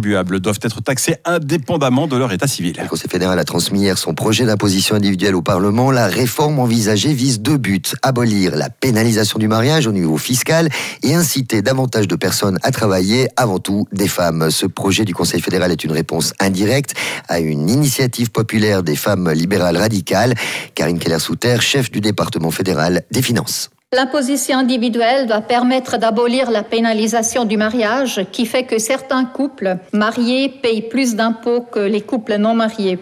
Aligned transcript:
doivent 0.00 0.60
être 0.62 0.80
taxés 0.80 1.16
indépendamment 1.24 2.06
de 2.06 2.16
leur 2.16 2.32
état 2.32 2.46
civil. 2.46 2.76
Le 2.80 2.88
Conseil 2.88 3.10
fédéral 3.10 3.38
a 3.38 3.44
transmis 3.44 3.80
hier 3.80 3.98
son 3.98 4.14
projet 4.14 4.44
d'imposition 4.44 4.96
individuelle 4.96 5.34
au 5.34 5.42
Parlement. 5.42 5.90
La 5.90 6.06
réforme 6.06 6.58
envisagée 6.58 7.12
vise 7.12 7.40
deux 7.40 7.56
buts. 7.56 7.82
Abolir 8.02 8.56
la 8.56 8.70
pénalisation 8.70 9.38
du 9.38 9.48
mariage 9.48 9.86
au 9.86 9.92
niveau 9.92 10.16
fiscal 10.16 10.68
et 11.02 11.14
inciter 11.14 11.62
davantage 11.62 12.08
de 12.08 12.16
personnes 12.16 12.58
à 12.62 12.70
travailler, 12.70 13.28
avant 13.36 13.58
tout 13.58 13.86
des 13.92 14.08
femmes. 14.08 14.50
Ce 14.50 14.66
projet 14.66 15.04
du 15.04 15.14
Conseil 15.14 15.40
fédéral 15.40 15.72
est 15.72 15.84
une 15.84 15.92
réponse 15.92 16.32
indirecte 16.40 16.94
à 17.28 17.40
une 17.40 17.68
initiative 17.68 18.30
populaire 18.30 18.82
des 18.82 18.96
femmes 18.96 19.30
libérales 19.30 19.76
radicales. 19.76 20.34
Karine 20.74 20.98
Keller-Souter, 20.98 21.58
chef 21.60 21.90
du 21.90 22.00
département 22.00 22.50
fédéral 22.50 23.02
des 23.10 23.22
finances. 23.22 23.70
L'imposition 23.94 24.58
individuelle 24.58 25.26
doit 25.26 25.40
permettre 25.40 25.96
d'abolir 25.96 26.50
la 26.50 26.62
pénalisation 26.62 27.46
du 27.46 27.56
mariage 27.56 28.20
qui 28.32 28.44
fait 28.44 28.64
que 28.64 28.78
certains 28.78 29.24
couples 29.24 29.78
mariés 29.94 30.50
payent 30.50 30.82
plus 30.82 31.16
d'impôts 31.16 31.62
que 31.62 31.78
les 31.80 32.02
couples 32.02 32.36
non 32.36 32.52
mariés. 32.52 32.98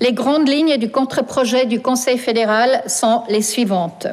Les 0.00 0.12
grandes 0.12 0.48
lignes 0.48 0.76
du 0.76 0.90
contre-projet 0.90 1.66
du 1.66 1.80
Conseil 1.80 2.18
fédéral 2.18 2.82
sont 2.88 3.22
les 3.28 3.42
suivantes. 3.42 4.08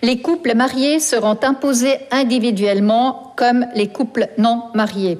Les 0.00 0.22
couples 0.22 0.54
mariés 0.54 0.98
seront 0.98 1.38
imposés 1.42 1.98
individuellement 2.10 3.34
comme 3.36 3.66
les 3.74 3.88
couples 3.88 4.28
non 4.38 4.62
mariés. 4.72 5.18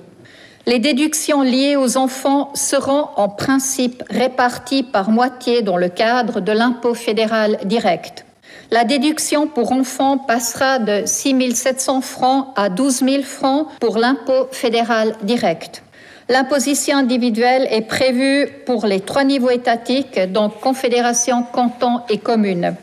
Les 0.65 0.79
déductions 0.79 1.43
liées 1.43 1.77
aux 1.77 1.99
enfants 1.99 2.51
seront 2.55 3.09
en 3.17 3.29
principe 3.29 4.03
réparties 4.09 4.85
par 4.85 5.11
moitié 5.11 5.61
dans 5.61 5.77
le 5.77 5.91
cadre 5.91 6.41
de 6.41 6.53
l'impôt 6.53 6.95
fédéral 6.95 7.59
direct. 7.65 8.26
La 8.71 8.85
déduction 8.85 9.47
pour 9.47 9.73
enfants 9.73 10.19
passera 10.19 10.79
de 10.79 11.03
6 11.07 11.55
700 11.55 12.01
francs 12.01 12.49
à 12.57 12.69
12 12.69 13.01
000 13.01 13.23
francs 13.23 13.69
pour 13.81 13.99
l'impôt 13.99 14.49
fédéral 14.51 15.15
direct. 15.23 15.83
L'imposition 16.29 16.97
individuelle 16.97 17.69
est 17.71 17.83
prévue 17.83 18.49
pour 18.67 18.87
les 18.87 19.01
trois 19.01 19.23
niveaux 19.23 19.51
étatiques, 19.51 20.19
donc 20.33 20.61
confédération, 20.61 21.45
canton 21.45 22.01
et 22.09 22.19
commune. 22.19 22.75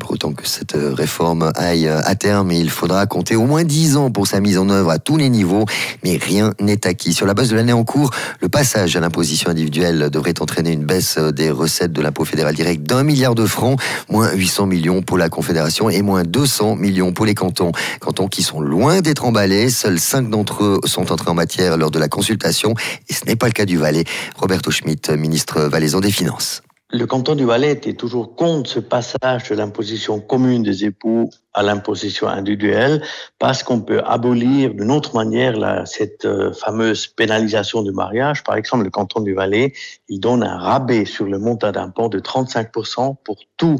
Pour 0.00 0.12
autant 0.12 0.32
que 0.32 0.46
cette 0.46 0.74
euh, 0.74 0.92
réforme 0.92 1.52
aille 1.54 1.86
euh, 1.86 2.00
à 2.04 2.14
terme, 2.14 2.50
il 2.50 2.68
faudra 2.68 3.06
compter 3.06 3.36
au 3.36 3.46
moins 3.46 3.62
10 3.62 3.96
ans 3.96 4.10
pour 4.10 4.26
sa 4.26 4.40
mise 4.40 4.58
en 4.58 4.68
œuvre 4.68 4.90
à 4.90 4.98
tous 4.98 5.16
les 5.16 5.30
niveaux, 5.30 5.64
mais 6.04 6.18
rien 6.18 6.52
n'est 6.60 6.86
acquis. 6.86 7.14
Sur 7.14 7.26
la 7.26 7.32
base 7.32 7.48
de 7.48 7.56
l'année 7.56 7.72
en 7.72 7.84
cours, 7.84 8.10
le 8.40 8.48
passage 8.48 8.96
à 8.96 9.00
l'imposition 9.00 9.50
individuelle 9.50 10.10
devrait 10.10 10.42
entraîner 10.42 10.72
une 10.72 10.84
baisse 10.84 11.16
euh, 11.18 11.30
des 11.30 11.50
recettes 11.50 11.92
de 11.92 12.02
l'impôt 12.02 12.24
fédéral 12.24 12.54
direct 12.54 12.82
d'un 12.82 13.02
milliard 13.02 13.34
de 13.34 13.46
francs, 13.46 13.80
moins 14.10 14.30
800 14.32 14.66
millions 14.66 15.00
pour 15.00 15.16
la 15.16 15.28
Confédération 15.28 15.88
et 15.88 16.02
moins 16.02 16.24
200 16.24 16.76
millions 16.76 17.12
pour 17.12 17.24
les 17.24 17.34
cantons. 17.34 17.72
Cantons 18.00 18.28
qui 18.28 18.42
sont 18.42 18.60
loin 18.60 19.00
d'être 19.00 19.24
emballés, 19.24 19.70
seuls 19.70 20.00
5 20.00 20.28
d'entre 20.28 20.64
eux 20.64 20.80
sont 20.84 21.12
entrés 21.12 21.30
en 21.30 21.34
matière 21.34 21.76
lors 21.76 21.92
de 21.92 22.00
la 22.00 22.08
consultation, 22.08 22.74
et 23.08 23.14
ce 23.14 23.24
n'est 23.26 23.36
pas 23.36 23.46
le 23.46 23.52
cas 23.52 23.64
du 23.64 23.78
Valais. 23.78 24.04
Roberto 24.36 24.70
Schmitt, 24.70 25.08
ministre 25.10 25.62
valaisan 25.62 26.00
des 26.00 26.10
Finances. 26.10 26.62
Le 26.90 27.04
canton 27.04 27.34
du 27.34 27.44
Valais 27.44 27.72
était 27.72 27.92
toujours 27.92 28.34
contre 28.34 28.70
ce 28.70 28.80
passage 28.80 29.50
de 29.50 29.54
l'imposition 29.54 30.20
commune 30.20 30.62
des 30.62 30.86
époux 30.86 31.28
à 31.52 31.62
l'imposition 31.62 32.28
individuelle 32.28 33.02
parce 33.38 33.62
qu'on 33.62 33.82
peut 33.82 34.00
abolir 34.06 34.72
d'une 34.72 34.90
autre 34.90 35.14
manière 35.14 35.58
la, 35.58 35.84
cette 35.84 36.24
euh, 36.24 36.50
fameuse 36.54 37.06
pénalisation 37.06 37.82
du 37.82 37.92
mariage. 37.92 38.42
Par 38.42 38.56
exemple, 38.56 38.84
le 38.84 38.90
canton 38.90 39.20
du 39.20 39.34
Valais, 39.34 39.74
il 40.08 40.18
donne 40.18 40.42
un 40.42 40.56
rabais 40.56 41.04
sur 41.04 41.26
le 41.26 41.38
montant 41.38 41.72
d'impôt 41.72 42.08
de 42.08 42.20
35% 42.20 43.16
pour 43.22 43.36
tous 43.58 43.76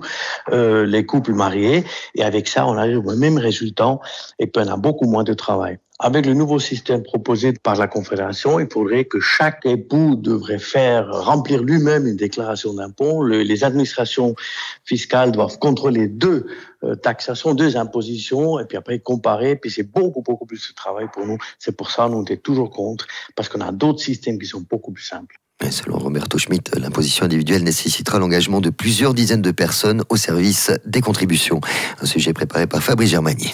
euh, 0.51 0.85
les 0.85 1.07
couples 1.07 1.33
mariés 1.33 1.85
et 2.15 2.25
avec 2.25 2.47
ça, 2.47 2.67
on 2.67 2.77
arrive 2.77 3.07
au 3.07 3.17
même 3.17 3.39
résultat 3.39 4.01
et 4.39 4.49
puis 4.49 4.63
on 4.63 4.71
a 4.71 4.77
beaucoup 4.77 5.07
moins 5.07 5.25
de 5.25 5.33
travail. 5.33 5.79
Avec 6.01 6.27
le 6.27 6.35
nouveau 6.35 6.61
système 6.61 7.03
proposé 7.03 7.53
par 7.53 7.75
la 7.75 7.89
Confédération, 7.89 8.61
il 8.61 8.69
faudrait 8.73 9.07
que 9.07 9.19
chaque 9.19 9.67
époux 9.67 10.15
devrait 10.15 10.61
faire 10.61 11.11
remplir 11.11 11.65
lui-même 11.65 12.07
une 12.07 12.15
déclaration 12.15 12.73
d'impôt. 12.73 13.25
les 13.25 13.65
administrations 13.65 14.37
fiscales 14.85 15.33
doivent 15.33 15.59
contrôler 15.59 16.07
deux 16.07 16.47
euh, 16.85 16.95
taxations, 16.95 17.53
deux 17.53 17.77
impositions, 17.77 18.61
et 18.61 18.65
puis 18.65 18.77
après 18.77 19.01
comparer. 19.01 19.57
Puis 19.57 19.73
c'est 19.73 19.83
beaucoup 19.83 20.23
beaucoup 20.23 20.47
plus 20.47 20.69
de 20.69 20.75
travail 20.75 21.09
pour 21.13 21.27
nous. 21.27 21.39
C'est 21.59 21.77
pour 21.77 21.91
ça 21.91 22.09
nous 22.09 22.19
on 22.19 22.25
est 22.27 22.43
toujours 22.43 22.71
contre 22.71 23.09
parce 23.35 23.49
qu'on 23.49 23.61
a 23.61 23.73
d'autres 23.73 24.01
systèmes 24.01 24.39
qui 24.39 24.47
sont 24.47 24.65
beaucoup 24.71 24.93
plus 24.93 25.03
simples. 25.03 25.37
selon 25.69 25.99
Roberto 25.99 26.39
Schmidt, 26.39 26.71
l'imposition 26.79 27.25
individuelle 27.25 27.65
nécessitera 27.65 28.21
l'engagement 28.21 28.61
de 28.61 28.71
plusieurs 28.71 29.15
dizaines 29.15 29.43
de 29.43 29.51
personnes 29.51 30.05
au 30.09 30.17
service 30.17 30.71
des 30.87 31.01
contributions. 31.01 31.61
Un 32.01 32.07
sujet 32.07 32.33
préparé 32.33 32.69
par 32.69 32.85
Fabrice 32.85 33.11
Germanier. 33.11 33.51